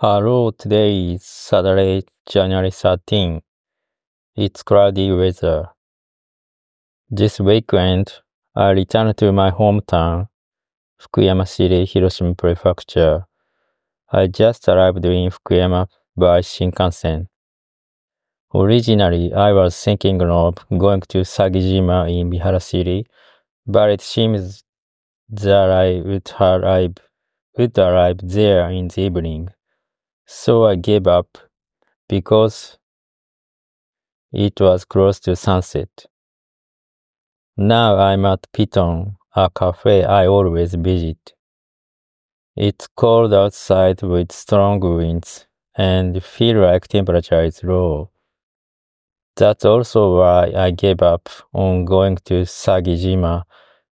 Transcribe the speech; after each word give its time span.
Hello, 0.00 0.52
today 0.52 1.14
is 1.14 1.24
Saturday, 1.24 2.04
January 2.24 2.70
13. 2.70 3.42
It's 4.36 4.62
cloudy 4.62 5.10
weather. 5.10 5.70
This 7.10 7.40
weekend, 7.40 8.12
I 8.54 8.68
return 8.70 9.12
to 9.12 9.32
my 9.32 9.50
hometown, 9.50 10.28
Fukuyama 11.02 11.48
City, 11.48 11.84
Hiroshima 11.84 12.36
Prefecture. 12.36 13.26
I 14.12 14.28
just 14.28 14.68
arrived 14.68 15.04
in 15.04 15.32
Fukuyama 15.32 15.88
by 16.16 16.42
Shinkansen. 16.42 17.26
Originally, 18.54 19.34
I 19.34 19.50
was 19.50 19.82
thinking 19.82 20.22
of 20.22 20.64
going 20.78 21.00
to 21.08 21.22
Sagijima 21.22 22.08
in 22.08 22.30
Mihara 22.30 22.60
City, 22.60 23.04
but 23.66 23.90
it 23.90 24.00
seems 24.00 24.62
that 25.28 25.72
I 25.72 26.02
would 26.08 26.30
arrive, 26.40 26.98
would 27.58 27.76
arrive 27.76 28.18
there 28.22 28.70
in 28.70 28.86
the 28.86 29.00
evening. 29.00 29.48
So 30.30 30.66
I 30.66 30.74
gave 30.74 31.06
up 31.06 31.38
because 32.06 32.76
it 34.30 34.60
was 34.60 34.84
close 34.84 35.18
to 35.20 35.34
sunset. 35.34 36.04
Now 37.56 37.96
I'm 37.96 38.26
at 38.26 38.46
Piton, 38.52 39.16
a 39.34 39.48
cafe 39.48 40.04
I 40.04 40.26
always 40.26 40.74
visit. 40.74 41.32
It's 42.54 42.86
cold 42.88 43.32
outside 43.32 44.02
with 44.02 44.30
strong 44.32 44.80
winds 44.80 45.46
and 45.74 46.22
feel 46.22 46.60
like 46.60 46.88
temperature 46.88 47.42
is 47.42 47.64
low. 47.64 48.10
That's 49.34 49.64
also 49.64 50.18
why 50.18 50.52
I 50.54 50.72
gave 50.72 51.00
up 51.00 51.30
on 51.54 51.86
going 51.86 52.16
to 52.26 52.42
Sagijima, 52.44 53.44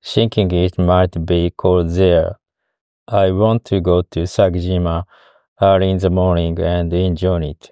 thinking 0.03 0.49
it 0.49 0.79
might 0.79 1.27
be 1.27 1.53
cold 1.55 1.91
there. 1.91 2.39
I 3.07 3.29
want 3.29 3.65
to 3.65 3.79
go 3.81 4.01
to 4.01 4.21
Sagijima 4.21 5.03
early 5.63 5.89
in 5.89 5.97
the 5.97 6.09
morning 6.09 6.59
and 6.59 6.91
enjoy 6.93 7.41
it. 7.53 7.71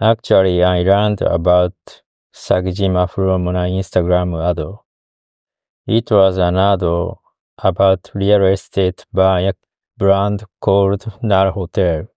Actually, 0.00 0.62
I 0.64 0.82
learned 0.82 1.22
about 1.22 2.02
Sagijima 2.34 3.08
from 3.08 3.48
an 3.48 3.54
Instagram 3.54 4.30
ad. 4.50 4.60
It 5.86 6.10
was 6.10 6.38
an 6.38 6.56
ad 6.56 6.82
about 7.62 8.10
real 8.14 8.44
estate 8.46 9.04
by 9.12 9.40
a 9.40 9.52
brand 9.96 10.44
called 10.60 11.02
NOT 11.22 11.46
A 11.46 11.52
HOTEL. 11.52 12.08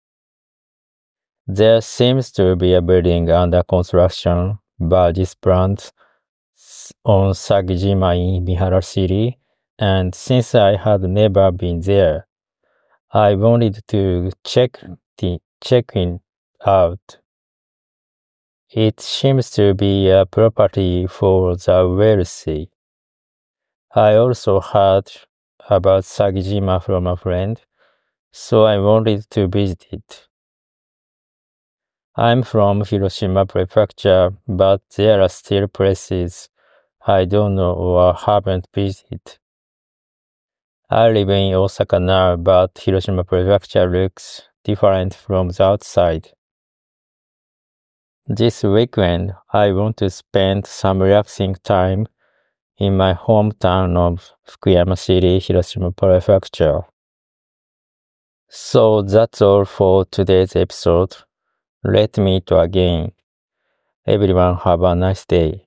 There 1.45 1.81
seems 1.81 2.31
to 2.31 2.55
be 2.55 2.73
a 2.73 2.81
building 2.81 3.29
under 3.29 3.63
construction 3.63 4.59
by 4.79 5.11
this 5.11 5.35
brand 5.35 5.91
on 7.03 7.33
Sagijima 7.33 8.11
in 8.15 8.45
Mihara 8.45 8.81
City, 8.81 9.37
and 9.77 10.15
since 10.15 10.55
I 10.55 10.77
had 10.77 11.01
never 11.03 11.51
been 11.51 11.81
there, 11.81 12.27
I 13.15 13.35
wanted 13.35 13.83
to 13.89 14.31
check 14.43 14.79
the 15.19 15.39
check 15.61 15.91
it 15.93 16.19
out. 16.65 17.19
It 18.71 18.99
seems 18.99 19.51
to 19.51 19.75
be 19.75 20.09
a 20.09 20.25
property 20.25 21.05
for 21.05 21.55
the 21.55 21.87
wealthy. 21.95 22.71
I 23.93 24.15
also 24.15 24.59
heard 24.61 25.11
about 25.69 26.05
Sagijima 26.05 26.83
from 26.83 27.05
a 27.05 27.15
friend, 27.15 27.61
so 28.31 28.63
I 28.63 28.79
wanted 28.79 29.29
to 29.29 29.47
visit 29.47 29.85
it. 29.91 30.27
I'm 32.15 32.41
from 32.41 32.83
Hiroshima 32.83 33.45
Prefecture, 33.45 34.33
but 34.47 34.81
there 34.97 35.21
are 35.21 35.29
still 35.29 35.67
places 35.67 36.49
I 37.05 37.25
don't 37.25 37.53
know 37.53 37.73
or 37.73 38.15
haven't 38.15 38.69
visited. 38.73 39.37
I 40.93 41.09
live 41.09 41.31
in 41.31 41.55
Osaka 41.55 41.99
now, 41.99 42.35
but 42.35 42.79
Hiroshima 42.79 43.23
Prefecture 43.23 43.89
looks 43.89 44.43
different 44.63 45.15
from 45.15 45.49
the 45.49 45.63
outside. 45.63 46.29
This 48.27 48.61
weekend, 48.61 49.33
I 49.51 49.71
want 49.71 49.97
to 49.97 50.11
spend 50.11 50.67
some 50.67 51.01
relaxing 51.01 51.55
time 51.63 52.05
in 52.77 52.95
my 52.95 53.15
hometown 53.15 53.97
of 53.97 54.33
Fukuyama 54.47 54.95
City, 54.95 55.39
Hiroshima 55.39 55.91
Prefecture. 55.91 56.81
So 58.47 59.01
that's 59.01 59.41
all 59.41 59.65
for 59.65 60.05
today's 60.05 60.55
episode. 60.55 61.15
Let 61.83 62.19
me 62.19 62.35
meet 62.35 62.51
again. 62.51 63.13
Everyone 64.05 64.57
have 64.57 64.83
a 64.83 64.93
nice 64.93 65.25
day. 65.25 65.65